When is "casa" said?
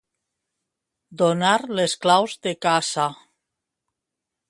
2.67-3.09